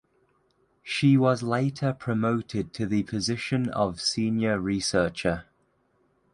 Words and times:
She 0.81 1.15
was 1.15 1.43
later 1.43 1.93
promoted 1.93 2.73
to 2.73 2.87
the 2.87 3.03
position 3.03 3.69
of 3.69 4.01
Senior 4.01 4.59
Researcher. 4.59 5.43